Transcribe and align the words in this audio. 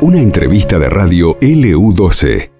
Una 0.00 0.20
entrevista 0.20 0.78
de 0.80 0.90
radio 0.90 1.38
LU12. 1.38 2.50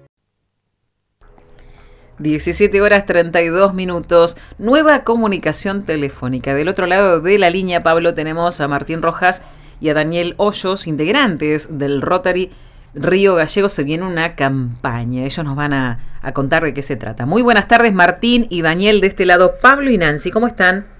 17 2.19 2.81
horas 2.81 3.05
32 3.05 3.73
minutos, 3.73 4.37
nueva 4.57 5.03
comunicación 5.03 5.83
telefónica. 5.83 6.53
Del 6.53 6.69
otro 6.69 6.87
lado 6.87 7.19
de 7.19 7.37
la 7.37 7.49
línea, 7.49 7.83
Pablo, 7.83 8.13
tenemos 8.13 8.61
a 8.61 8.67
Martín 8.69 9.01
Rojas 9.01 9.41
y 9.81 9.89
a 9.89 9.93
Daniel 9.93 10.35
Hoyos, 10.37 10.87
integrantes 10.87 11.67
del 11.77 12.01
Rotary 12.01 12.49
Río 12.93 13.35
Gallego. 13.35 13.67
Se 13.67 13.83
viene 13.83 14.05
una 14.05 14.35
campaña. 14.35 15.25
Ellos 15.25 15.43
nos 15.43 15.57
van 15.57 15.73
a, 15.73 15.99
a 16.21 16.31
contar 16.31 16.63
de 16.63 16.73
qué 16.73 16.81
se 16.81 16.95
trata. 16.95 17.25
Muy 17.25 17.41
buenas 17.41 17.67
tardes, 17.67 17.93
Martín 17.93 18.47
y 18.49 18.61
Daniel, 18.61 19.01
de 19.01 19.07
este 19.07 19.25
lado, 19.25 19.55
Pablo 19.61 19.91
y 19.91 19.97
Nancy. 19.97 20.31
¿Cómo 20.31 20.47
están? 20.47 20.92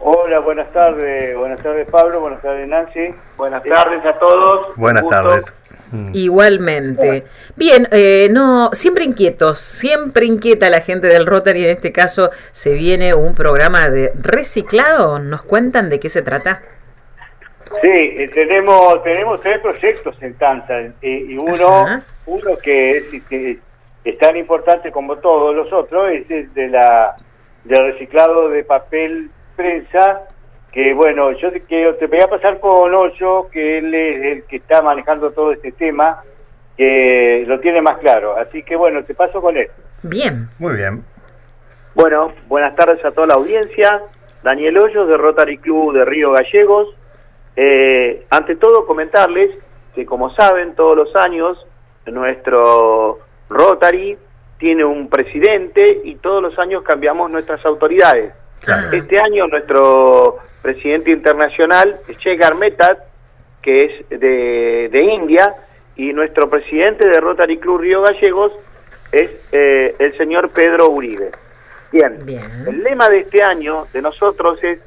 Hola, 0.00 0.38
buenas 0.40 0.72
tardes. 0.72 1.36
Buenas 1.36 1.60
tardes, 1.62 1.90
Pablo. 1.90 2.20
Buenas 2.20 2.40
tardes, 2.40 2.68
Nancy. 2.68 3.14
Buenas 3.36 3.62
tardes 3.64 4.04
a 4.04 4.12
todos. 4.14 4.76
Buenas 4.76 5.06
tardes. 5.08 5.52
Mm. 5.90 6.10
Igualmente. 6.12 7.24
Bien, 7.56 7.88
eh, 7.90 8.28
no, 8.30 8.70
siempre 8.72 9.04
inquietos, 9.04 9.58
siempre 9.58 10.26
inquieta 10.26 10.70
la 10.70 10.80
gente 10.80 11.08
del 11.08 11.26
Rotary. 11.26 11.64
En 11.64 11.70
este 11.70 11.92
caso, 11.92 12.30
se 12.52 12.74
viene 12.74 13.14
un 13.14 13.34
programa 13.34 13.90
de 13.90 14.12
reciclado. 14.20 15.18
¿Nos 15.18 15.42
cuentan 15.42 15.88
de 15.88 15.98
qué 15.98 16.08
se 16.08 16.22
trata? 16.22 16.62
Sí, 17.82 17.90
eh, 17.90 18.30
tenemos 18.32 19.02
tenemos 19.02 19.40
tres 19.40 19.60
proyectos 19.60 20.16
en 20.22 20.34
Tanza 20.34 20.80
eh, 20.80 20.92
y 21.02 21.36
uno 21.36 22.02
uno 22.24 22.56
que 22.62 22.96
es, 22.96 24.18
tan 24.18 24.38
importante 24.38 24.90
como 24.90 25.16
todos 25.18 25.54
los 25.54 25.70
otros 25.70 26.10
es 26.10 26.30
el 26.30 26.52
de 26.54 26.68
la 26.68 27.14
del 27.64 27.92
reciclado 27.92 28.48
de 28.48 28.64
papel 28.64 29.30
prensa 29.58 30.22
que 30.72 30.94
bueno, 30.94 31.32
yo 31.32 31.50
te, 31.50 31.60
te 31.60 32.06
voy 32.06 32.20
a 32.22 32.28
pasar 32.28 32.60
con 32.60 32.94
Ocho, 32.94 33.48
que 33.50 33.78
él 33.78 33.92
es 33.92 34.24
el 34.24 34.44
que 34.44 34.56
está 34.56 34.80
manejando 34.80 35.32
todo 35.32 35.50
este 35.50 35.72
tema, 35.72 36.22
que 36.76 37.44
lo 37.48 37.58
tiene 37.58 37.82
más 37.82 37.98
claro. 37.98 38.36
Así 38.36 38.62
que 38.62 38.76
bueno, 38.76 39.02
te 39.02 39.14
paso 39.14 39.40
con 39.40 39.56
él. 39.56 39.68
Bien. 40.04 40.48
Muy 40.58 40.76
bien. 40.76 41.02
Bueno, 41.94 42.32
buenas 42.46 42.76
tardes 42.76 43.04
a 43.04 43.10
toda 43.10 43.26
la 43.26 43.34
audiencia. 43.34 44.02
Daniel 44.44 44.78
Hoyos 44.78 45.08
de 45.08 45.16
Rotary 45.16 45.58
Club 45.58 45.94
de 45.94 46.04
Río 46.04 46.30
Gallegos. 46.30 46.94
Eh, 47.56 48.24
ante 48.30 48.54
todo, 48.54 48.86
comentarles 48.86 49.50
que 49.94 50.06
como 50.06 50.32
saben, 50.34 50.76
todos 50.76 50.96
los 50.96 51.16
años 51.16 51.66
nuestro 52.06 53.18
Rotary 53.48 54.16
tiene 54.58 54.84
un 54.84 55.08
presidente 55.08 56.02
y 56.04 56.14
todos 56.16 56.40
los 56.42 56.56
años 56.58 56.84
cambiamos 56.84 57.30
nuestras 57.30 57.64
autoridades. 57.66 58.32
Este 58.92 59.20
año 59.20 59.46
nuestro 59.46 60.38
presidente 60.62 61.10
internacional 61.10 62.00
es 62.08 62.18
Che 62.18 62.36
Garmetat, 62.36 62.98
que 63.62 63.84
es 63.84 64.20
de, 64.20 65.02
India, 65.02 65.54
y 65.96 66.12
nuestro 66.12 66.48
presidente 66.50 67.08
de 67.08 67.20
Rotary 67.20 67.58
Club 67.58 67.80
Río 67.80 68.02
Gallegos 68.02 68.52
es 69.10 69.30
eh, 69.52 69.94
el 69.98 70.16
señor 70.16 70.50
Pedro 70.50 70.90
Uribe. 70.90 71.30
Bien. 71.90 72.18
el 72.66 72.82
lema 72.82 73.08
de 73.08 73.20
este 73.20 73.42
año 73.42 73.86
de 73.92 74.02
nosotros 74.02 74.62
es 74.62 74.78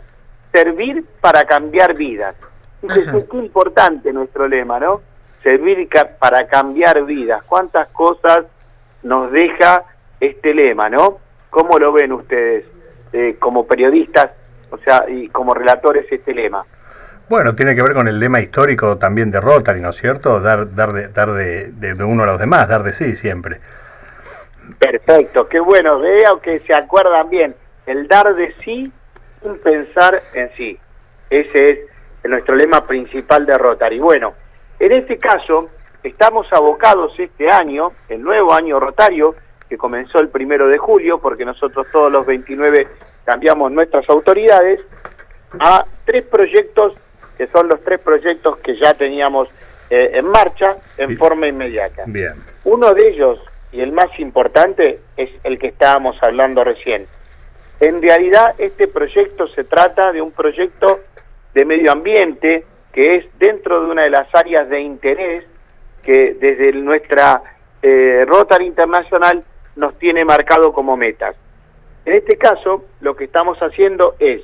servir 0.52 1.04
para 1.20 1.46
cambiar 1.46 1.96
vidas. 1.96 2.36
Es 2.84 3.12
muy 3.12 3.26
importante 3.44 4.12
nuestro 4.14 4.48
lema, 4.48 4.80
¿no? 4.80 5.02
Servir 5.44 5.90
para 6.20 6.48
cambiar 6.48 7.04
vidas. 7.06 7.44
¿Cuántas 7.44 7.92
cosas 7.92 8.46
nos 9.04 9.32
deja 9.32 9.84
este 10.20 10.54
lema, 10.54 10.90
¿no? 10.90 11.18
¿Cómo 11.50 11.78
lo 11.80 11.92
ven 11.92 12.12
ustedes? 12.12 12.66
Eh, 13.14 13.36
como 13.40 13.68
periodistas, 13.68 14.32
o 14.70 14.78
sea, 14.78 15.04
y 15.10 15.28
como 15.28 15.54
relatores 15.54 16.06
este 16.10 16.34
lema. 16.34 16.64
Bueno, 17.28 17.54
tiene 17.56 17.76
que 17.76 17.82
ver 17.82 17.94
con 17.94 18.08
el 18.08 18.18
lema 18.18 18.40
histórico 18.40 18.98
también 18.98 19.30
de 19.32 19.42
Rotary, 19.42 19.82
¿no 19.82 19.90
es 19.90 19.98
cierto? 19.98 20.40
Dar, 20.40 20.74
dar, 20.74 20.94
de, 20.94 21.08
dar 21.10 21.34
de, 21.34 21.72
de, 21.72 22.04
uno 22.06 22.24
a 22.24 22.26
los 22.26 22.40
demás, 22.40 22.70
dar 22.70 22.84
de 22.84 22.94
sí 22.94 23.16
siempre. 23.18 23.60
Perfecto, 24.80 25.50
qué 25.50 25.60
bueno, 25.60 26.00
veo 26.00 26.40
que 26.40 26.62
se 26.62 26.74
acuerdan 26.74 27.30
bien, 27.30 27.54
el 27.86 28.08
dar 28.08 28.34
de 28.34 28.54
sí 28.64 28.90
sin 29.42 29.58
pensar 29.60 30.16
en 30.34 30.50
sí. 30.56 30.80
Ese 31.30 31.66
es 32.24 32.30
nuestro 32.30 32.56
lema 32.56 32.88
principal 32.88 33.46
de 33.46 33.58
Rotary. 33.58 34.00
Bueno, 34.00 34.36
en 34.80 34.94
este 34.94 35.18
caso 35.18 35.70
estamos 36.02 36.48
abocados 36.54 37.14
este 37.20 37.50
año, 37.50 37.92
el 38.08 38.22
nuevo 38.22 38.54
año 38.54 38.80
rotario, 38.80 39.36
que 39.72 39.78
comenzó 39.78 40.20
el 40.20 40.28
primero 40.28 40.68
de 40.68 40.78
julio, 40.78 41.20
porque 41.20 41.46
nosotros 41.46 41.88
todos 41.94 42.12
los 42.12 42.26
29 42.26 42.90
cambiamos 43.24 43.72
nuestras 43.72 44.08
autoridades, 44.10 44.82
a 45.62 45.86
tres 46.04 46.26
proyectos, 46.26 46.94
que 47.38 47.48
son 47.48 47.70
los 47.70 47.82
tres 47.82 48.02
proyectos 48.02 48.58
que 48.58 48.78
ya 48.78 48.94
teníamos 48.94 49.48
eh, 49.90 50.12
en 50.16 50.26
marcha 50.26 50.76
en 50.98 51.18
forma 51.18 51.48
inmediata. 51.48 52.04
Bien. 52.06 52.34
Uno 52.66 52.94
de 52.94 53.08
ellos, 53.08 53.40
y 53.72 53.80
el 53.80 53.94
más 53.94 54.10
importante, 54.20 55.00
es 55.16 55.30
el 55.46 55.58
que 55.58 55.68
estábamos 55.68 56.18
hablando 56.22 56.66
recién. 56.66 57.08
En 57.80 58.02
realidad, 58.02 58.56
este 58.58 58.90
proyecto 58.90 59.48
se 59.48 59.64
trata 59.64 60.12
de 60.12 60.22
un 60.22 60.34
proyecto 60.34 61.00
de 61.54 61.64
medio 61.64 61.94
ambiente 61.94 62.66
que 62.92 63.16
es 63.16 63.26
dentro 63.40 63.86
de 63.86 63.90
una 63.90 64.04
de 64.04 64.10
las 64.10 64.28
áreas 64.36 64.68
de 64.68 64.82
interés 64.82 65.46
que 66.04 66.36
desde 66.38 66.74
nuestra 66.74 67.42
eh, 67.82 68.26
Rotary 68.28 68.66
Internacional 68.66 69.46
nos 69.82 69.98
tiene 69.98 70.24
marcado 70.24 70.72
como 70.74 70.96
metas. 70.96 71.36
En 72.06 72.14
este 72.14 72.38
caso, 72.38 72.86
lo 73.00 73.16
que 73.16 73.24
estamos 73.24 73.58
haciendo 73.58 74.16
es 74.20 74.44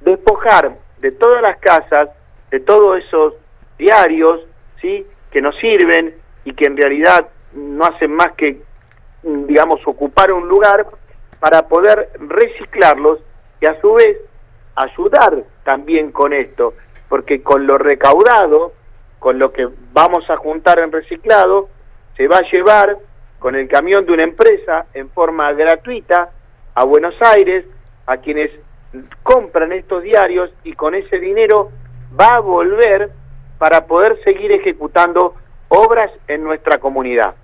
despojar 0.00 0.76
de 0.98 1.10
todas 1.10 1.42
las 1.42 1.58
casas, 1.58 2.10
de 2.52 2.60
todos 2.60 3.02
esos 3.04 3.34
diarios, 3.76 4.42
¿sí? 4.80 5.04
que 5.32 5.42
nos 5.42 5.56
sirven 5.56 6.14
y 6.44 6.54
que 6.54 6.66
en 6.66 6.76
realidad 6.76 7.28
no 7.52 7.84
hacen 7.84 8.12
más 8.12 8.32
que, 8.36 8.62
digamos, 9.24 9.80
ocupar 9.86 10.30
un 10.30 10.46
lugar 10.46 10.86
para 11.40 11.66
poder 11.66 12.10
reciclarlos 12.20 13.18
y 13.60 13.66
a 13.66 13.80
su 13.80 13.94
vez 13.94 14.18
ayudar 14.76 15.42
también 15.64 16.12
con 16.12 16.32
esto, 16.32 16.74
porque 17.08 17.42
con 17.42 17.66
lo 17.66 17.76
recaudado, 17.76 18.72
con 19.18 19.40
lo 19.40 19.52
que 19.52 19.68
vamos 19.92 20.30
a 20.30 20.36
juntar 20.36 20.78
en 20.78 20.92
reciclado, 20.92 21.68
se 22.16 22.28
va 22.28 22.36
a 22.36 22.50
llevar 22.52 22.96
con 23.38 23.54
el 23.54 23.68
camión 23.68 24.06
de 24.06 24.12
una 24.12 24.24
empresa 24.24 24.86
en 24.94 25.10
forma 25.10 25.52
gratuita 25.52 26.30
a 26.74 26.84
Buenos 26.84 27.14
Aires, 27.20 27.64
a 28.06 28.16
quienes 28.18 28.50
compran 29.22 29.72
estos 29.72 30.02
diarios 30.02 30.50
y 30.62 30.72
con 30.74 30.94
ese 30.94 31.18
dinero 31.18 31.70
va 32.18 32.36
a 32.36 32.40
volver 32.40 33.10
para 33.58 33.86
poder 33.86 34.22
seguir 34.24 34.52
ejecutando 34.52 35.34
obras 35.68 36.10
en 36.28 36.44
nuestra 36.44 36.78
comunidad. 36.78 37.34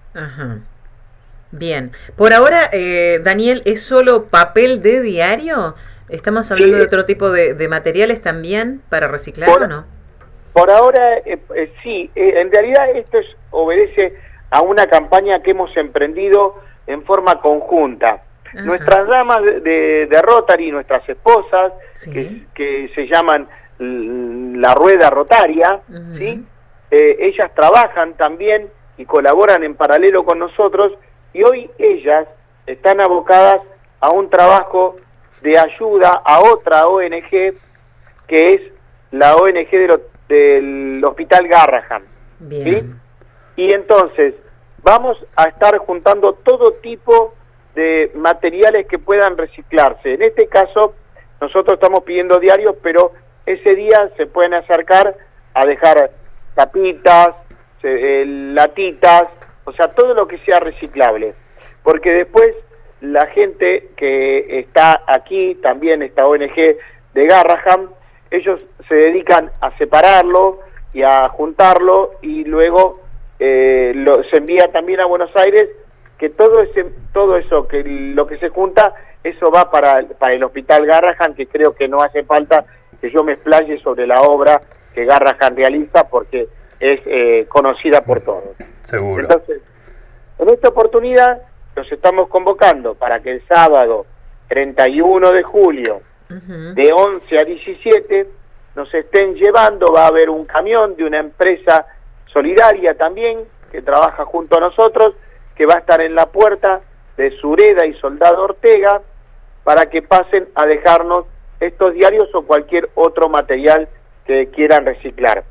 Bien, 1.53 1.93
por 2.17 2.33
ahora, 2.33 2.69
eh, 2.73 3.21
Daniel, 3.23 3.63
¿es 3.65 3.83
solo 3.83 4.27
papel 4.27 4.83
de 4.83 5.01
diario? 5.01 5.75
¿Estamos 6.09 6.51
hablando 6.51 6.77
de 6.77 6.85
otro 6.85 7.05
tipo 7.05 7.31
de, 7.31 7.69
materiales 7.69 8.21
también 8.21 8.83
para 8.89 9.09
reciclar 9.09 9.51
o 9.51 9.67
no? 9.67 9.85
Por 10.53 10.71
ahora, 10.71 11.19
eh, 11.19 11.39
eh, 11.55 11.73
sí, 11.83 12.11
en 12.15 12.51
realidad 12.51 12.91
esto 12.97 13.19
es, 13.19 13.27
obedece 13.51 14.15
a 14.51 14.63
una 14.63 14.87
campaña 14.87 15.43
que 15.43 15.53
hemos 15.53 15.75
emprendido 15.77 16.57
en 16.87 17.03
forma 17.05 17.41
conjunta. 17.41 18.23
Nuestras 18.53 19.07
damas 19.07 19.45
de, 19.45 20.07
de, 20.07 20.23
Rotary, 20.23 20.73
nuestras 20.73 21.09
esposas, 21.09 21.73
que, 22.13 22.91
se 22.95 23.07
llaman 23.07 23.47
la 23.79 24.75
rueda 24.75 25.09
rotaria, 25.09 25.81
¿sí? 26.19 26.45
Eh, 26.91 27.17
ellas 27.21 27.53
trabajan 27.55 28.15
también 28.15 28.69
y 28.99 29.05
colaboran 29.05 29.63
en 29.63 29.77
paralelo 29.77 30.25
con 30.25 30.41
nosotros 30.41 30.93
y 31.33 31.45
hoy 31.45 31.71
ellas 31.79 32.27
están 32.67 33.01
abocadas 33.01 33.61
a 34.01 34.11
un 34.11 34.29
trabajo 34.29 34.97
de 35.43 35.57
ayuda 35.57 36.21
a 36.25 36.41
otra 36.41 36.87
ONG 36.87 37.55
que 38.27 38.51
es 38.51 38.61
la 39.13 39.37
ONG 39.37 39.71
del 40.29 41.03
Hospital 41.05 41.49
Garrahan. 41.49 42.03
Bien. 42.41 43.01
Y 43.57 43.75
entonces 43.75 44.35
vamos 44.83 45.19
a 45.37 45.45
estar 45.45 45.77
juntando 45.79 46.35
todo 46.35 46.73
tipo 46.75 47.35
de 47.75 48.11
materiales 48.15 48.87
que 48.87 48.99
puedan 48.99 49.37
reciclarse. 49.37 50.15
En 50.15 50.23
este 50.23 50.49
caso, 50.49 50.95
nosotros 51.41 51.75
estamos 51.75 52.05
pidiendo 52.05 52.39
diarios, 52.39 52.77
pero 52.83 53.13
ese 53.47 53.75
día 53.75 54.11
se 54.17 54.27
pueden 54.27 54.55
acercar 54.55 55.15
a 55.55 55.67
dejar 55.67 56.11
tapitas, 56.55 57.31
eh, 57.83 58.25
latitas, 58.27 59.25
o 59.65 59.73
sea, 59.73 59.89
todo 59.89 60.15
lo 60.15 60.27
que 60.27 60.39
sea 60.39 60.61
reciclable. 60.61 61.35
Porque 61.83 62.11
después 62.11 62.55
la 63.01 63.27
gente 63.27 63.91
que 63.97 64.61
está 64.61 65.03
aquí, 65.07 65.55
también 65.57 66.03
esta 66.03 66.27
ONG 66.27 66.77
de 67.15 67.27
Garraham, 67.27 67.91
ellos 68.31 68.61
se 68.89 68.95
dedican 68.95 69.51
a 69.61 69.77
separarlo 69.79 70.61
y 70.93 71.03
a 71.03 71.29
juntarlo 71.29 72.13
y 72.21 72.45
luego 72.45 73.00
eh, 73.41 73.93
lo, 73.95 74.23
se 74.25 74.37
envía 74.37 74.71
también 74.71 75.01
a 75.01 75.07
Buenos 75.07 75.31
Aires 75.35 75.69
que 76.19 76.29
todo 76.29 76.61
ese 76.61 76.85
todo 77.15 77.37
eso 77.37 77.67
que 77.67 77.83
lo 77.83 78.27
que 78.27 78.37
se 78.37 78.51
junta 78.51 78.95
eso 79.25 79.51
va 79.51 79.71
para, 79.71 80.03
para 80.19 80.35
el 80.35 80.45
hospital 80.45 80.85
Garrahan 80.85 81.35
que 81.35 81.47
creo 81.47 81.75
que 81.75 81.89
no 81.89 82.03
hace 82.03 82.23
falta 82.25 82.67
que 83.01 83.11
yo 83.11 83.25
me 83.25 83.33
explaye 83.33 83.79
sobre 83.81 84.07
la 84.07 84.21
obra 84.21 84.61
que 84.95 85.07
Garrahan 85.07 85.57
realiza 85.57 86.09
porque 86.11 86.49
es 86.79 87.01
eh, 87.07 87.47
conocida 87.49 88.03
por 88.03 88.21
todos. 88.21 88.57
Seguro. 88.85 89.23
Entonces, 89.23 89.63
en 90.39 90.49
esta 90.51 90.69
oportunidad 90.69 91.43
los 91.77 91.91
estamos 91.91 92.29
convocando 92.29 92.95
para 92.95 93.21
que 93.21 93.33
el 93.33 93.43
sábado 93.47 94.07
31 94.49 95.31
de 95.31 95.43
julio 95.43 96.01
de 96.29 96.93
11 96.93 97.39
a 97.39 97.45
17 97.45 98.27
nos 98.77 98.93
estén 98.95 99.35
llevando, 99.35 99.93
va 99.93 100.05
a 100.05 100.09
haber 100.09 100.31
un 100.31 100.45
camión 100.45 100.95
de 100.95 101.05
una 101.05 101.19
empresa 101.19 101.87
solidaria 102.33 102.95
también 102.95 103.45
que 103.71 103.83
trabaja 103.83 104.25
junto 104.25 104.59
a 104.59 104.61
nosotros, 104.61 105.15
que 105.55 105.67
va 105.67 105.75
a 105.75 105.79
estar 105.79 106.01
en 106.01 106.15
la 106.15 106.27
puerta 106.27 106.81
de 107.17 107.31
Sureda 107.39 107.87
y 107.87 107.95
Soldado 107.95 108.43
Ortega 108.43 109.01
para 109.65 109.87
que 109.87 110.03
pasen 110.03 110.49
a 110.55 110.67
dejarnos 110.67 111.27
estos 111.61 111.95
diarios 111.95 112.29
o 112.35 112.43
cualquier 112.43 112.89
otro 112.95 113.29
material 113.29 113.89
que 114.27 114.49
quieran 114.49 114.87
reciclar. 114.87 115.45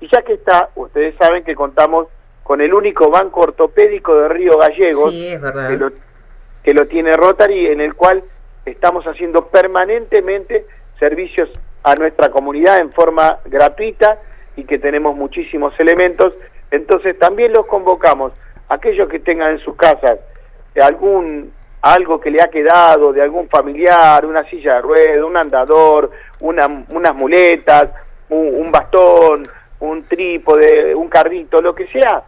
Y 0.00 0.08
ya 0.08 0.22
que 0.22 0.34
está, 0.34 0.70
ustedes 0.76 1.14
saben 1.18 1.42
que 1.42 1.54
contamos 1.54 2.08
con 2.42 2.60
el 2.60 2.72
único 2.72 3.10
banco 3.10 3.40
ortopédico 3.40 4.14
de 4.14 4.28
Río 4.28 4.56
Gallegos, 4.58 5.12
Que, 5.12 5.76
lo, 5.76 5.90
que 6.62 6.74
lo 6.74 6.86
tiene 6.86 7.12
Rotary, 7.14 7.66
en 7.66 7.80
el 7.80 7.94
cual 7.94 8.22
estamos 8.64 9.04
haciendo 9.04 9.48
permanentemente 9.48 10.66
servicios 10.98 11.50
a 11.82 11.94
nuestra 11.94 12.30
comunidad 12.30 12.78
en 12.78 12.92
forma 12.92 13.38
gratuita 13.44 14.18
y 14.56 14.64
que 14.64 14.78
tenemos 14.78 15.16
muchísimos 15.16 15.78
elementos. 15.78 16.32
Entonces 16.70 17.18
también 17.18 17.52
los 17.52 17.66
convocamos, 17.66 18.32
aquellos 18.68 19.08
que 19.08 19.20
tengan 19.20 19.52
en 19.52 19.58
sus 19.60 19.76
casas 19.76 20.18
algún 20.80 21.52
algo 21.82 22.20
que 22.20 22.30
le 22.30 22.42
ha 22.42 22.48
quedado 22.48 23.12
de 23.12 23.22
algún 23.22 23.48
familiar, 23.48 24.24
una 24.26 24.48
silla 24.50 24.74
de 24.74 24.80
ruedas, 24.80 25.22
un 25.22 25.36
andador, 25.36 26.10
una, 26.40 26.66
unas 26.66 27.14
muletas, 27.14 27.90
un, 28.28 28.72
bastón, 28.72 29.44
un 29.78 30.02
trípode, 30.04 30.94
un 30.96 31.08
carrito, 31.08 31.60
lo 31.60 31.76
que 31.76 31.86
sea, 31.86 32.24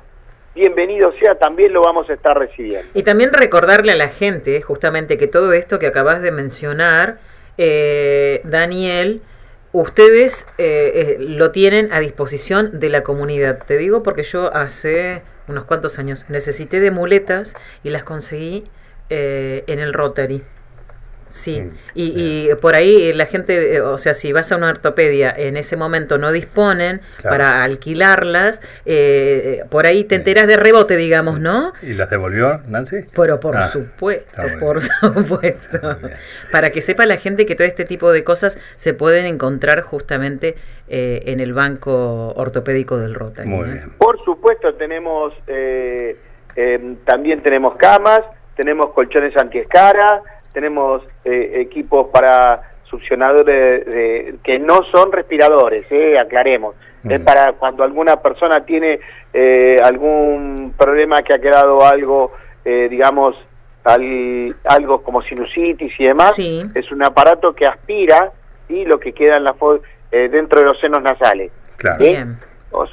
bienvenido 0.54 1.10
sea, 1.18 1.34
también 1.34 1.72
lo 1.72 1.82
vamos 1.82 2.08
a 2.08 2.14
estar 2.14 2.38
recibiendo. 2.38 2.88
Y 2.94 3.02
también 3.02 3.32
recordarle 3.32 3.92
a 3.92 3.96
la 3.96 4.08
gente, 4.08 4.62
justamente, 4.62 5.18
que 5.18 5.26
todo 5.26 5.52
esto 5.52 5.80
que 5.80 5.88
acabas 5.88 6.22
de 6.22 6.30
mencionar, 6.30 7.16
eh, 7.56 8.40
Daniel, 8.44 9.22
ustedes 9.72 10.46
eh, 10.58 10.92
eh, 10.94 11.16
lo 11.20 11.50
tienen 11.50 11.92
a 11.92 12.00
disposición 12.00 12.80
de 12.80 12.88
la 12.88 13.02
comunidad. 13.02 13.58
Te 13.66 13.76
digo 13.76 14.02
porque 14.02 14.22
yo 14.22 14.54
hace 14.54 15.22
unos 15.46 15.64
cuantos 15.64 15.98
años 15.98 16.26
necesité 16.28 16.80
de 16.80 16.90
muletas 16.90 17.54
y 17.82 17.90
las 17.90 18.04
conseguí 18.04 18.64
eh, 19.10 19.64
en 19.66 19.78
el 19.78 19.92
Rotary. 19.92 20.44
Sí, 21.30 21.60
mm, 21.60 21.70
y, 21.94 22.48
por 22.60 22.74
ahí 22.74 23.12
la 23.12 23.26
gente, 23.26 23.76
eh, 23.76 23.80
o 23.80 23.98
sea, 23.98 24.14
si 24.14 24.32
vas 24.32 24.50
a 24.52 24.56
una 24.56 24.70
ortopedia, 24.70 25.32
en 25.36 25.56
ese 25.56 25.76
momento 25.76 26.18
no 26.18 26.32
disponen 26.32 27.00
para 27.22 27.62
alquilarlas, 27.62 28.62
eh, 28.86 29.62
por 29.70 29.86
ahí 29.86 30.04
te 30.04 30.14
enteras 30.14 30.46
de 30.46 30.56
rebote, 30.56 30.96
digamos, 30.96 31.40
¿no? 31.40 31.72
¿Y 31.82 31.94
las 31.94 32.10
devolvió 32.10 32.60
Nancy? 32.68 33.06
Pero 33.14 33.40
por 33.40 33.56
ah, 33.56 33.68
supuesto, 33.68 34.42
por 34.60 34.80
supuesto. 34.80 35.98
Para 36.50 36.70
que 36.70 36.80
sepa 36.80 37.06
la 37.06 37.16
gente 37.16 37.46
que 37.46 37.54
todo 37.54 37.66
este 37.66 37.84
tipo 37.84 38.12
de 38.12 38.24
cosas 38.24 38.58
se 38.76 38.94
pueden 38.94 39.26
encontrar 39.26 39.82
justamente 39.82 40.56
en 40.88 41.40
el 41.40 41.52
banco 41.52 42.32
ortopédico 42.34 42.96
del 42.96 43.14
Rotary. 43.14 43.48
Muy 43.48 43.70
bien. 43.70 43.92
Por 43.98 44.22
supuesto, 44.24 44.74
tenemos, 44.74 45.34
también 47.04 47.42
tenemos 47.42 47.76
camas 47.76 48.22
tenemos 48.58 48.90
colchones 48.92 49.36
antiescara, 49.36 50.20
tenemos 50.52 51.02
eh, 51.24 51.60
equipos 51.60 52.08
para 52.08 52.62
succionadores 52.88 53.86
de, 53.86 54.34
que 54.42 54.58
no 54.58 54.80
son 54.90 55.12
respiradores, 55.12 55.86
eh, 55.90 56.16
aclaremos. 56.20 56.74
Es 57.08 57.20
para 57.20 57.52
cuando 57.52 57.84
alguna 57.84 58.16
persona 58.16 58.64
tiene 58.66 59.00
eh, 59.32 59.76
algún 59.82 60.74
problema 60.76 61.16
que 61.22 61.34
ha 61.34 61.38
quedado 61.38 61.82
algo, 61.86 62.32
eh, 62.64 62.88
digamos, 62.90 63.36
algo 64.64 65.02
como 65.02 65.22
sinusitis 65.22 65.92
y 65.98 66.04
demás, 66.04 66.38
es 66.38 66.92
un 66.92 67.02
aparato 67.02 67.54
que 67.54 67.66
aspira 67.66 68.32
y 68.68 68.84
lo 68.84 69.00
que 69.00 69.14
queda 69.14 69.36
en 69.36 69.44
la 69.44 69.54
dentro 70.10 70.60
de 70.60 70.66
los 70.66 70.78
senos 70.80 71.02
nasales. 71.02 71.50
Claro. 71.78 72.04
o 72.72 72.86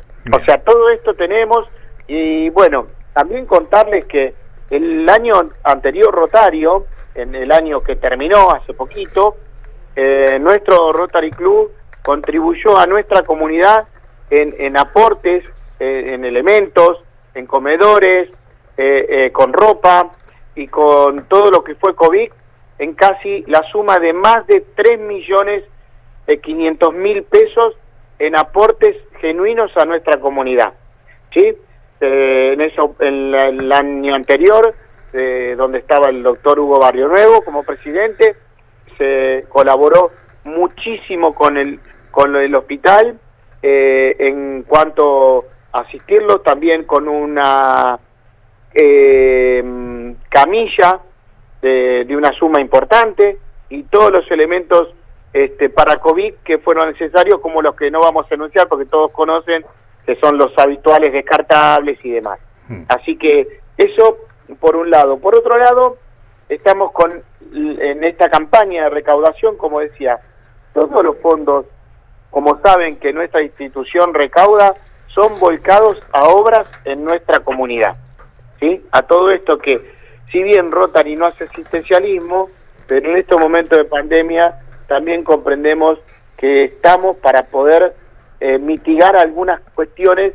sea, 0.45 0.57
todo 0.59 0.89
esto 0.91 1.13
tenemos 1.15 1.67
y 2.07 2.49
bueno, 2.51 2.87
también 3.13 3.45
contarles 3.45 4.05
que 4.05 4.33
el 4.69 5.09
año 5.09 5.33
anterior 5.63 6.13
Rotario, 6.13 6.85
en 7.15 7.33
el 7.33 7.51
año 7.51 7.81
que 7.81 7.95
terminó 7.95 8.51
hace 8.51 8.73
poquito, 8.73 9.37
eh, 9.95 10.37
nuestro 10.39 10.91
Rotary 10.91 11.31
Club 11.31 11.71
contribuyó 12.03 12.77
a 12.77 12.85
nuestra 12.85 13.23
comunidad 13.23 13.87
en, 14.29 14.77
aportes, 14.77 15.43
eh, 15.79 16.13
en 16.13 16.25
elementos, 16.25 17.03
en 17.33 17.45
comedores, 17.45 18.29
eh, 18.77 19.29
con 19.31 19.53
ropa 19.53 20.11
y 20.55 20.67
con 20.67 21.25
todo 21.27 21.49
lo 21.49 21.63
que 21.63 21.75
fue 21.75 21.95
COVID, 21.95 22.29
en 22.79 22.93
casi 22.93 23.43
la 23.47 23.63
suma 23.71 23.97
de 23.97 24.13
más 24.13 24.45
de 24.47 24.65
3 24.75 24.99
millones 24.99 25.63
de 26.27 26.39
500 26.39 26.93
mil 26.93 27.23
pesos 27.23 27.75
en 28.19 28.35
aportes 28.35 28.97
genuinos 29.19 29.71
a 29.77 29.85
nuestra 29.85 30.19
comunidad. 30.19 30.73
¿sí? 31.33 31.55
Eh, 32.01 32.53
en 32.53 32.61
eso 32.61 32.95
en 32.99 33.33
el 33.33 33.71
año 33.71 34.15
anterior, 34.15 34.73
eh, 35.15 35.55
donde 35.57 35.79
estaba 35.79 36.09
el 36.09 36.21
doctor 36.21 36.59
Hugo 36.59 36.79
Barrio 36.79 37.07
Nuevo 37.07 37.41
como 37.43 37.63
presidente, 37.63 38.35
se 38.97 39.45
colaboró 39.49 40.11
muchísimo 40.43 41.33
con 41.33 41.57
el 41.57 41.79
con 42.11 42.35
el 42.35 42.55
hospital 42.55 43.19
eh, 43.61 44.15
en 44.19 44.63
cuanto 44.63 45.45
a 45.73 45.81
asistirlo, 45.81 46.39
también 46.41 46.83
con 46.85 47.07
una 47.07 47.99
camilla 50.29 50.99
de, 51.61 52.03
de, 52.05 52.15
una 52.17 52.33
suma 52.33 52.59
importante 52.59 53.37
y 53.69 53.83
todos 53.83 54.11
los 54.11 54.29
elementos 54.29 54.93
este, 55.35 55.69
para 55.69 55.99
COVID 55.99 56.35
que 56.45 56.59
fueron 56.59 56.91
necesarios, 56.91 57.41
como 57.41 57.61
los 57.61 57.75
que 57.75 57.91
no 57.91 57.99
vamos 57.99 58.25
a 58.29 58.35
anunciar 58.35 58.69
porque 58.69 58.85
todos 58.85 59.11
conocen 59.11 59.65
que 60.05 60.15
son 60.15 60.37
los 60.37 60.57
habituales 60.57 61.11
descartables 61.11 62.03
y 62.05 62.11
demás. 62.11 62.39
Hmm. 62.69 62.83
Así 62.87 63.17
que 63.17 63.59
eso 63.77 64.17
por 64.65 64.77
un 64.77 64.89
lado. 64.89 65.19
Por 65.19 65.35
otro 65.35 65.59
lado, 65.59 65.97
estamos 66.49 66.91
con 66.91 67.21
en 67.53 68.03
esta 68.03 68.29
campaña 68.29 68.85
de 68.85 68.89
recaudación, 68.89 69.57
como 69.57 69.79
decía, 69.79 70.19
todos 70.73 71.03
los 71.03 71.17
fondos, 71.19 71.67
como 72.31 72.59
saben 72.61 72.97
que 72.97 73.13
nuestra 73.13 73.43
institución 73.43 74.15
recauda, 74.15 74.73
son 75.09 75.39
volcados 75.39 75.99
a 76.11 76.23
obras 76.29 76.67
en 76.83 77.03
nuestra 77.03 77.41
comunidad. 77.41 77.95
¿sí? 78.59 78.83
A 78.91 79.03
todo 79.03 79.29
esto 79.29 79.59
que, 79.59 79.79
si 80.31 80.41
bien 80.41 80.71
Rotary 80.71 81.15
no 81.15 81.27
hace 81.27 81.43
asistencialismo, 81.43 82.49
pero 82.87 83.11
en 83.11 83.17
estos 83.17 83.39
momentos 83.39 83.77
de 83.77 83.85
pandemia 83.85 84.61
también 84.87 85.23
comprendemos 85.23 85.99
que 86.37 86.65
estamos 86.65 87.17
para 87.17 87.43
poder 87.43 87.93
eh, 88.39 88.57
mitigar 88.57 89.15
algunas 89.15 89.61
cuestiones 89.75 90.33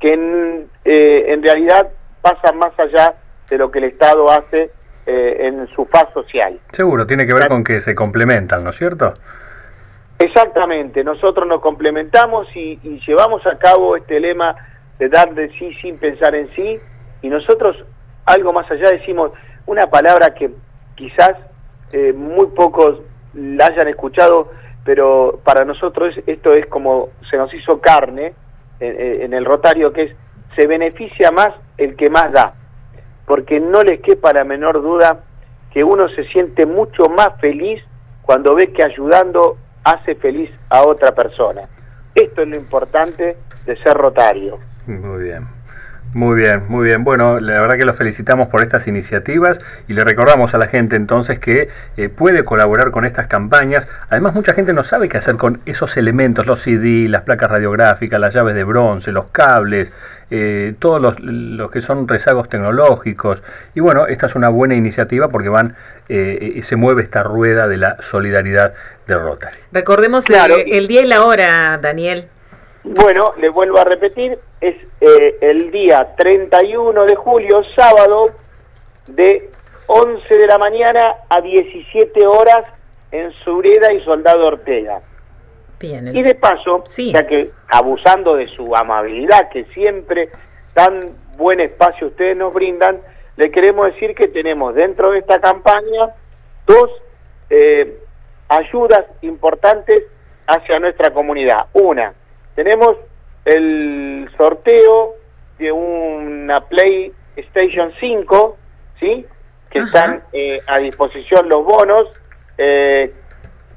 que 0.00 0.14
en, 0.14 0.70
eh, 0.86 1.24
en, 1.28 1.42
realidad 1.42 1.90
pasan 2.22 2.58
más 2.58 2.72
allá 2.78 3.14
de 3.50 3.58
lo 3.58 3.70
que 3.70 3.78
el 3.80 3.84
Estado 3.84 4.30
hace 4.30 4.70
eh, 5.06 5.36
en 5.40 5.66
su 5.68 5.84
faz 5.86 6.12
social. 6.14 6.58
Seguro, 6.72 7.06
tiene 7.06 7.26
que 7.26 7.34
ver 7.34 7.48
con 7.48 7.64
que 7.64 7.80
se 7.80 7.94
complementan, 7.94 8.62
¿no 8.64 8.70
es 8.70 8.76
cierto? 8.76 9.14
Exactamente, 10.18 11.02
nosotros 11.02 11.46
nos 11.48 11.60
complementamos 11.60 12.46
y, 12.54 12.76
llevamos 13.06 13.44
a 13.46 13.58
cabo 13.58 13.96
este 13.96 14.20
lema 14.20 14.54
de 14.98 15.08
dar 15.08 15.34
de 15.34 15.48
sí 15.58 15.74
sin 15.82 15.98
pensar 15.98 16.34
en 16.34 16.48
sí 16.54 16.78
y 17.22 17.28
nosotros 17.28 17.76
algo 18.26 18.52
más 18.52 18.70
allá 18.70 18.90
decimos 18.90 19.32
una 19.66 19.86
palabra 19.86 20.34
que 20.34 20.50
quizás 20.94 21.32
muy 22.14 22.46
pocos 22.48 23.00
la 23.34 23.66
hayan 23.66 23.88
escuchado, 23.88 24.52
pero 24.84 25.40
para 25.42 25.64
nosotros 25.64 26.14
esto 26.26 26.52
es 26.52 26.66
como 26.66 27.08
se 27.30 27.36
nos 27.36 27.52
hizo 27.54 27.80
carne 27.80 28.34
en, 28.78 29.32
el 29.32 29.44
rotario, 29.44 29.92
que 29.92 30.02
es 30.02 30.16
se 30.56 30.66
beneficia 30.66 31.30
más 31.30 31.48
el 31.78 31.96
que 31.96 32.10
más 32.10 32.32
da, 32.32 32.54
porque 33.30 33.60
no 33.60 33.84
les 33.84 34.00
quepa 34.00 34.32
la 34.32 34.42
menor 34.42 34.82
duda 34.82 35.20
que 35.72 35.84
uno 35.84 36.08
se 36.08 36.24
siente 36.30 36.66
mucho 36.66 37.04
más 37.04 37.40
feliz 37.40 37.80
cuando 38.22 38.56
ve 38.56 38.72
que 38.72 38.82
ayudando 38.84 39.56
hace 39.84 40.16
feliz 40.16 40.50
a 40.68 40.82
otra 40.82 41.12
persona. 41.12 41.62
Esto 42.12 42.42
es 42.42 42.48
lo 42.48 42.56
importante 42.56 43.36
de 43.66 43.76
ser 43.84 43.94
rotario. 43.94 44.58
Muy 44.84 45.22
bien. 45.22 45.46
Muy 46.12 46.36
bien, 46.36 46.64
muy 46.66 46.88
bien. 46.88 47.04
Bueno, 47.04 47.38
la 47.38 47.60
verdad 47.60 47.76
que 47.76 47.84
los 47.84 47.96
felicitamos 47.96 48.48
por 48.48 48.62
estas 48.62 48.88
iniciativas 48.88 49.60
y 49.86 49.92
le 49.92 50.02
recordamos 50.02 50.54
a 50.54 50.58
la 50.58 50.66
gente 50.66 50.96
entonces 50.96 51.38
que 51.38 51.68
eh, 51.96 52.08
puede 52.08 52.42
colaborar 52.42 52.90
con 52.90 53.04
estas 53.04 53.28
campañas. 53.28 53.86
Además, 54.08 54.34
mucha 54.34 54.52
gente 54.52 54.72
no 54.72 54.82
sabe 54.82 55.08
qué 55.08 55.18
hacer 55.18 55.36
con 55.36 55.60
esos 55.66 55.96
elementos, 55.96 56.46
los 56.46 56.60
CD, 56.62 57.08
las 57.08 57.22
placas 57.22 57.48
radiográficas, 57.48 58.18
las 58.18 58.34
llaves 58.34 58.56
de 58.56 58.64
bronce, 58.64 59.12
los 59.12 59.26
cables, 59.26 59.92
eh, 60.32 60.74
todos 60.80 61.00
los, 61.20 61.70
que 61.70 61.80
son 61.80 62.08
rezagos 62.08 62.48
tecnológicos. 62.48 63.40
Y 63.76 63.80
bueno, 63.80 64.08
esta 64.08 64.26
es 64.26 64.34
una 64.34 64.48
buena 64.48 64.74
iniciativa 64.74 65.28
porque 65.28 65.48
van 65.48 65.76
eh, 66.08 66.58
se 66.64 66.74
mueve 66.74 67.04
esta 67.04 67.22
rueda 67.22 67.68
de 67.68 67.76
la 67.76 68.02
solidaridad 68.02 68.74
de 69.06 69.14
Rotary. 69.14 69.58
Recordemos 69.70 70.24
el 70.28 70.88
día 70.88 71.02
y 71.02 71.06
la 71.06 71.24
hora, 71.24 71.78
Daniel. 71.80 72.26
Bueno, 72.82 73.34
les 73.38 73.52
vuelvo 73.52 73.78
a 73.78 73.84
repetir, 73.84 74.38
es 74.60 74.76
eh, 75.00 75.38
el 75.40 75.70
día 75.70 76.14
31 76.16 77.04
de 77.06 77.16
julio, 77.16 77.62
sábado, 77.74 78.30
de 79.08 79.50
11 79.86 80.34
de 80.36 80.46
la 80.46 80.58
mañana 80.58 81.16
a 81.28 81.40
17 81.40 82.26
horas 82.26 82.66
en 83.10 83.32
Sureda 83.44 83.92
y 83.92 84.04
Soldado 84.04 84.46
Ortega. 84.46 85.00
Bien, 85.80 86.14
Y 86.14 86.22
de 86.22 86.34
paso, 86.34 86.84
ya 86.96 87.26
que 87.26 87.50
abusando 87.68 88.36
de 88.36 88.48
su 88.48 88.76
amabilidad, 88.76 89.48
que 89.48 89.64
siempre 89.66 90.28
tan 90.74 91.00
buen 91.36 91.60
espacio 91.60 92.08
ustedes 92.08 92.36
nos 92.36 92.52
brindan, 92.52 93.00
le 93.36 93.50
queremos 93.50 93.86
decir 93.86 94.14
que 94.14 94.28
tenemos 94.28 94.74
dentro 94.74 95.10
de 95.10 95.20
esta 95.20 95.40
campaña 95.40 96.14
dos 96.66 96.90
eh, 97.48 97.98
ayudas 98.48 99.06
importantes 99.22 100.04
hacia 100.46 100.78
nuestra 100.78 101.12
comunidad. 101.14 101.66
Una, 101.72 102.12
tenemos 102.54 102.98
el 103.44 104.28
sorteo 104.36 105.14
de 105.58 105.72
una 105.72 106.60
PlayStation 106.60 107.92
5, 108.00 108.56
¿sí? 109.00 109.26
Que 109.70 109.80
están 109.80 110.22
eh, 110.32 110.60
a 110.66 110.78
disposición 110.78 111.48
los 111.48 111.64
bonos, 111.64 112.08
eh, 112.58 113.12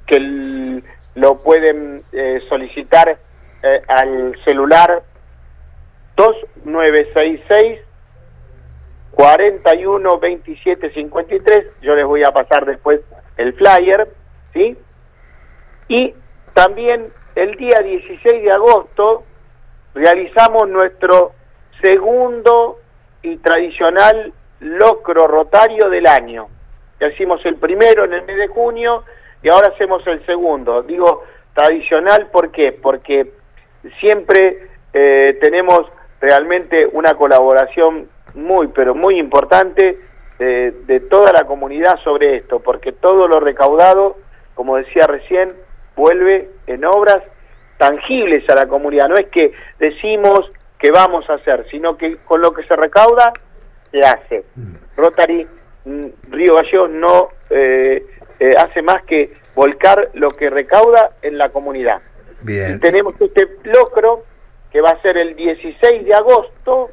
que 0.08 0.82
lo 1.15 1.36
pueden 1.43 2.03
eh, 2.12 2.41
solicitar 2.50 3.17
al 3.88 4.36
celular 4.43 5.03
2966 6.17 7.79
41 9.12 10.20
27 10.20 10.91
53. 10.93 11.65
Yo 11.82 11.96
les 11.96 12.05
voy 12.05 12.24
a 12.24 12.32
pasar 12.32 12.65
después 12.65 13.00
el 13.38 13.53
flyer, 13.53 14.10
¿sí? 14.53 14.77
Y 15.88 16.13
también 16.53 17.13
el 17.36 17.55
día 17.55 17.79
16 17.82 18.43
de 18.43 18.51
agosto 18.51 19.24
realizamos 19.93 20.67
nuestro 20.69 21.33
segundo 21.81 22.79
y 23.21 23.38
tradicional 23.38 24.33
locro 24.59 25.27
rotario 25.27 25.89
del 25.89 26.07
año. 26.07 26.47
Ya 27.00 27.07
hicimos 27.07 27.45
el 27.45 27.55
primero 27.55 28.05
en 28.05 28.13
el 28.13 28.23
mes 28.23 28.38
de 28.38 28.47
junio 28.47 29.03
y 29.41 29.50
ahora 29.50 29.71
hacemos 29.73 30.05
el 30.07 30.25
segundo. 30.25 30.83
Digo 30.83 31.23
tradicional, 31.53 32.27
¿por 32.31 32.51
qué? 32.51 32.71
Porque 32.71 33.31
siempre 34.00 34.69
eh, 34.93 35.38
tenemos 35.41 35.81
realmente 36.21 36.88
una 36.91 37.13
colaboración 37.15 38.07
muy, 38.35 38.67
pero 38.69 38.95
muy 38.95 39.19
importante 39.19 40.00
de, 40.39 40.71
de 40.85 41.00
toda 41.01 41.31
la 41.33 41.43
comunidad 41.43 42.00
sobre 42.03 42.38
esto, 42.38 42.59
porque 42.59 42.93
todo 42.93 43.27
lo 43.27 43.39
recaudado, 43.39 44.17
como 44.55 44.77
decía 44.77 45.05
recién, 45.05 45.53
vuelve 45.95 46.50
en 46.67 46.85
obras 46.85 47.21
tangibles 47.83 48.49
a 48.49 48.55
la 48.55 48.65
comunidad. 48.65 49.09
No 49.09 49.15
es 49.15 49.27
que 49.27 49.51
decimos 49.77 50.49
que 50.79 50.89
vamos 50.89 51.29
a 51.29 51.33
hacer, 51.33 51.65
sino 51.69 51.97
que 51.97 52.15
con 52.23 52.39
lo 52.39 52.53
que 52.53 52.63
se 52.63 52.77
recauda, 52.77 53.33
se 53.91 53.99
hace. 53.99 54.45
Mm. 54.55 54.75
Rotary 54.95 55.45
mm, 55.83 56.07
Río 56.29 56.53
Gallegos 56.55 56.89
no 56.91 57.27
eh, 57.49 58.05
eh, 58.39 58.51
hace 58.57 58.81
más 58.81 59.03
que 59.03 59.33
volcar 59.53 60.11
lo 60.13 60.29
que 60.31 60.49
recauda 60.49 61.11
en 61.21 61.37
la 61.37 61.49
comunidad. 61.49 62.01
Bien. 62.41 62.77
tenemos 62.81 63.15
este 63.21 63.47
locro 63.63 64.23
que 64.69 64.81
va 64.81 64.89
a 64.89 65.01
ser 65.01 65.17
el 65.17 65.33
16 65.35 66.05
de 66.05 66.13
agosto 66.13 66.89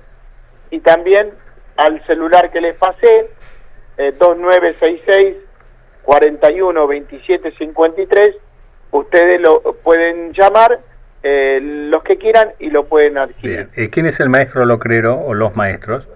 y 0.70 0.78
también 0.78 1.32
al 1.76 2.04
celular 2.06 2.52
que 2.52 2.61
les 2.61 2.76
pasé, 2.76 3.30
eh, 3.97 4.12
2966 4.18 5.37
41 6.02 6.87
27 6.87 7.52
53 7.52 8.37
ustedes 8.90 9.40
lo 9.40 9.61
pueden 9.82 10.32
llamar 10.32 10.80
eh, 11.23 11.59
los 11.62 12.02
que 12.02 12.16
quieran 12.16 12.52
y 12.59 12.70
lo 12.70 12.87
pueden 12.87 13.18
adquirir. 13.18 13.56
Bien. 13.56 13.70
Eh, 13.76 13.90
¿Quién 13.90 14.06
es 14.06 14.20
el 14.20 14.30
maestro 14.30 14.64
locrero 14.64 15.18
o 15.18 15.35
los 15.35 15.54
maestros? 15.56 16.09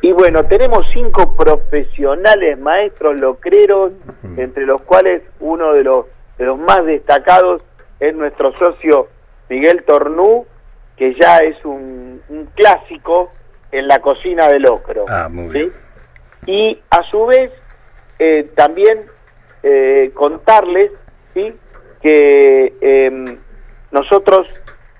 Y 0.00 0.12
bueno, 0.12 0.44
tenemos 0.44 0.86
cinco 0.92 1.34
profesionales 1.36 2.58
maestros 2.58 3.18
locreros, 3.18 3.92
entre 4.36 4.66
los 4.66 4.82
cuales 4.82 5.22
uno 5.40 5.72
de 5.72 5.82
los, 5.82 6.06
de 6.36 6.44
los 6.44 6.58
más 6.58 6.84
destacados 6.84 7.62
es 8.00 8.14
nuestro 8.14 8.52
socio 8.58 9.08
Miguel 9.48 9.82
Tornú, 9.84 10.46
que 10.96 11.14
ya 11.14 11.38
es 11.38 11.56
un, 11.64 12.20
clásico 12.54 13.30
en 13.72 13.88
la 13.88 13.98
cocina 14.00 14.48
de 14.48 14.60
locro. 14.60 15.04
Ah, 15.08 15.28
muy 15.30 15.48
bien. 15.48 15.72
Y 16.46 16.78
a 16.90 17.02
su 17.10 17.24
vez, 17.24 17.50
eh, 18.18 18.50
también 18.54 19.06
contarles 20.12 20.92
¿sí? 21.32 21.54
Que 22.04 22.74
em, 22.82 23.38
nosotros 23.90 24.46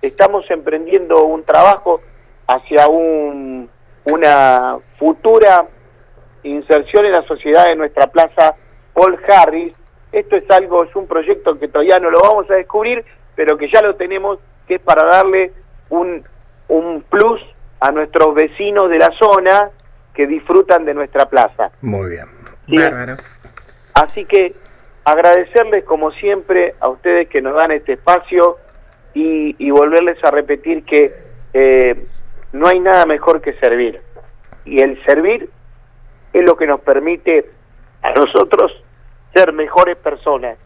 estamos 0.00 0.50
emprendiendo 0.50 1.22
un 1.24 1.42
trabajo 1.42 2.00
hacia 2.46 2.88
un, 2.88 3.68
una 4.06 4.78
futura 4.98 5.66
inserción 6.44 7.04
en 7.04 7.12
la 7.12 7.22
sociedad 7.24 7.64
de 7.64 7.76
nuestra 7.76 8.06
plaza 8.06 8.54
Paul 8.94 9.18
Harris. 9.28 9.74
Esto 10.12 10.36
es 10.36 10.50
algo, 10.50 10.84
es 10.84 10.96
un 10.96 11.06
proyecto 11.06 11.58
que 11.58 11.68
todavía 11.68 11.98
no 11.98 12.08
lo 12.08 12.20
vamos 12.20 12.50
a 12.50 12.54
descubrir, 12.54 13.04
pero 13.36 13.58
que 13.58 13.70
ya 13.70 13.82
lo 13.82 13.96
tenemos, 13.96 14.38
que 14.66 14.76
es 14.76 14.80
para 14.80 15.06
darle 15.06 15.52
un, 15.90 16.24
un 16.68 17.02
plus 17.02 17.42
a 17.80 17.90
nuestros 17.90 18.34
vecinos 18.34 18.88
de 18.88 18.98
la 18.98 19.10
zona 19.18 19.70
que 20.14 20.26
disfrutan 20.26 20.86
de 20.86 20.94
nuestra 20.94 21.26
plaza. 21.26 21.70
Muy 21.82 22.08
bien. 22.08 22.28
Así 23.92 24.24
que 24.24 24.52
agradecerles 25.04 25.84
como 25.84 26.10
siempre 26.12 26.74
a 26.80 26.88
ustedes 26.88 27.28
que 27.28 27.42
nos 27.42 27.54
dan 27.54 27.72
este 27.72 27.94
espacio 27.94 28.58
y, 29.12 29.70
volverles 29.70 30.22
a 30.24 30.30
repetir 30.30 30.84
que 30.84 31.14
eh, 31.52 32.04
no 32.52 32.66
hay 32.66 32.80
nada 32.80 33.06
mejor 33.06 33.40
que 33.40 33.52
servir. 33.54 34.00
Y 34.64 34.82
el 34.82 35.02
servir 35.04 35.48
es 36.32 36.42
lo 36.42 36.56
que 36.56 36.66
nos 36.66 36.80
permite 36.80 37.50
a 38.02 38.12
nosotros 38.12 38.72
ser 39.32 39.52
mejores 39.52 39.96
personas 39.96 40.58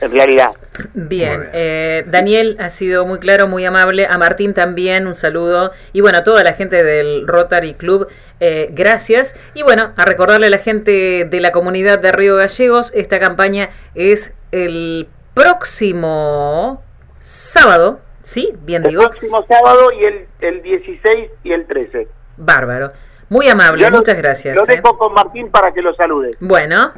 en 0.00 0.12
realidad. 0.12 0.52
Bien, 0.94 1.48
eh, 1.52 2.04
Daniel 2.06 2.56
ha 2.60 2.70
sido 2.70 3.06
muy 3.06 3.18
claro, 3.18 3.48
muy 3.48 3.64
amable. 3.64 4.06
A 4.06 4.18
Martín 4.18 4.54
también 4.54 5.06
un 5.06 5.14
saludo. 5.14 5.72
Y 5.92 6.00
bueno, 6.00 6.18
a 6.18 6.24
toda 6.24 6.42
la 6.42 6.52
gente 6.52 6.82
del 6.82 7.26
Rotary 7.26 7.74
Club, 7.74 8.08
eh, 8.40 8.68
gracias. 8.72 9.34
Y 9.54 9.62
bueno, 9.62 9.92
a 9.96 10.04
recordarle 10.04 10.46
a 10.46 10.50
la 10.50 10.58
gente 10.58 11.24
de 11.24 11.40
la 11.40 11.50
comunidad 11.52 11.98
de 11.98 12.12
Río 12.12 12.36
Gallegos, 12.36 12.92
esta 12.94 13.18
campaña 13.18 13.70
es 13.94 14.34
el 14.52 15.08
próximo 15.34 16.82
sábado, 17.18 18.00
¿sí? 18.22 18.52
Bien 18.62 18.82
digo. 18.82 19.02
El 19.02 19.08
próximo 19.10 19.44
sábado 19.48 19.92
y 19.92 20.04
el, 20.04 20.26
el 20.40 20.62
16 20.62 21.30
y 21.44 21.52
el 21.52 21.66
13. 21.66 22.08
Bárbaro. 22.36 22.92
Muy 23.28 23.48
amable, 23.48 23.90
muchas 23.90 24.16
gracias. 24.16 24.54
Lo 24.54 24.64
dejo 24.64 24.90
¿eh? 24.90 24.98
con 24.98 25.12
Martín 25.12 25.50
para 25.50 25.72
que 25.72 25.82
lo 25.82 25.94
salude. 25.94 26.36
Bueno. 26.40 26.92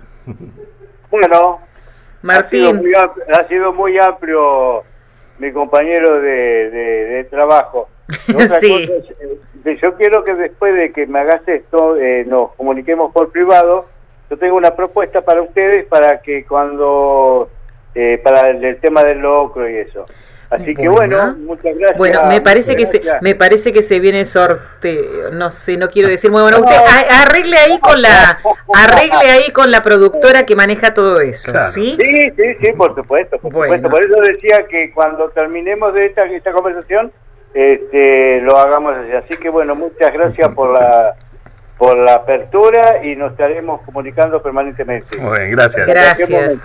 Bueno, 1.11 1.61
Martín. 2.23 2.83
Ha 3.33 3.49
sido 3.49 3.73
muy, 3.73 3.99
amplio 3.99 4.85
mi 5.39 5.53
compañero 5.53 6.21
de, 6.21 7.27
trabajo. 7.31 7.89
sí. 8.61 8.91
Eh, 9.65 9.79
yo 9.83 9.95
quiero 9.97 10.25
que 10.25 10.35
después 10.35 10.75
de 10.75 10.93
que 10.93 11.07
me 11.07 11.21
hagas 11.21 11.47
esto, 11.47 11.97
eh, 11.97 12.25
nos 12.27 12.55
comuniquemos 12.55 13.13
por 13.13 13.31
privado. 13.31 13.87
Yo 14.31 14.39
tengo 14.39 14.57
una 14.57 14.75
propuesta 14.75 15.21
para 15.23 15.43
ustedes 15.43 15.87
para 15.87 16.21
que 16.21 16.45
cuando, 16.45 17.51
eh, 17.95 18.21
para 18.23 18.51
el, 18.51 18.65
el 18.65 18.79
tema 18.79 19.03
del 19.05 19.19
locro 19.19 19.69
y 19.69 19.77
eso. 19.77 20.07
Así 20.51 20.75
que 20.75 20.89
bueno, 20.89 21.35
muchas 21.41 21.77
gracias. 21.77 21.99
Bueno, 21.99 22.25
me 22.25 22.41
parece 22.41 22.75
que 22.75 22.87
se, 22.87 23.03
me 23.21 23.35
parece 23.35 23.71
que 23.71 23.83
se 23.83 24.01
viene 24.01 24.25
sorteo, 24.25 25.31
no 25.31 25.51
sé, 25.51 25.77
no 25.77 25.91
quiero 25.91 26.09
decir 26.09 26.31
muy 26.31 26.41
bueno. 26.41 26.61
Usted 26.61 26.75
arregle 27.11 27.59
ahí 27.59 27.79
con 27.79 28.01
la 28.01 28.39
arregle 28.75 29.31
ahí 29.31 29.51
con 29.53 29.71
la 29.71 29.83
productora 29.83 30.47
que 30.47 30.57
maneja 30.57 30.95
todo 30.95 31.21
eso, 31.21 31.53
¿sí? 31.61 31.99
Sí, 32.01 32.31
sí, 32.35 32.55
sí, 32.63 32.73
por 32.73 32.95
supuesto, 32.95 33.39
por 33.39 33.53
supuesto. 33.53 33.91
Por 33.91 34.03
eso 34.03 34.15
decía 34.23 34.65
que 34.71 34.91
cuando 34.93 35.29
terminemos 35.31 35.93
de 35.93 36.07
esta 36.07 36.25
esta 36.25 36.53
conversación 36.53 37.13
este 37.53 38.41
lo 38.41 38.57
hagamos 38.57 38.97
así. 38.97 39.13
Así 39.13 39.37
que 39.37 39.51
bueno, 39.51 39.75
muchas 39.75 40.13
gracias 40.15 40.49
por 40.55 40.73
la 40.73 41.15
por 41.79 41.97
la 41.97 42.15
apertura 42.15 43.05
y 43.05 43.15
nos 43.17 43.33
estaremos 43.33 43.81
comunicando 43.83 44.43
permanentemente. 44.43 45.19
Muy 45.19 45.39
bien, 45.39 45.51
gracias. 45.53 45.87
Gracias. 45.87 46.59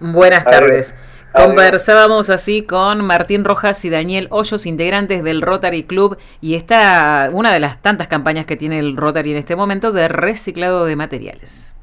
Buenas 0.00 0.44
tardes. 0.44 0.94
Conversábamos 1.32 2.30
así 2.30 2.62
con 2.62 3.04
Martín 3.04 3.44
Rojas 3.44 3.84
y 3.84 3.90
Daniel 3.90 4.26
Hoyos, 4.30 4.64
integrantes 4.64 5.22
del 5.22 5.42
Rotary 5.42 5.84
Club, 5.84 6.16
y 6.40 6.54
está 6.54 7.28
una 7.30 7.52
de 7.52 7.60
las 7.60 7.82
tantas 7.82 8.08
campañas 8.08 8.46
que 8.46 8.56
tiene 8.56 8.78
el 8.78 8.96
Rotary 8.96 9.32
en 9.32 9.36
este 9.36 9.54
momento 9.54 9.92
de 9.92 10.08
reciclado 10.08 10.86
de 10.86 10.96
materiales. 10.96 11.74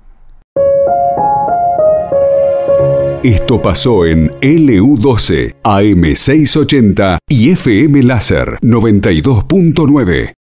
Esto 3.24 3.62
pasó 3.62 4.06
en 4.06 4.32
LU12, 4.42 5.56
AM680 5.64 7.20
y 7.30 7.52
FM 7.52 8.04
Láser 8.04 8.60
92.9. 8.62 10.32